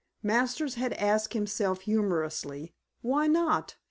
[0.23, 3.75] Masters had asked himself humorously, Why not?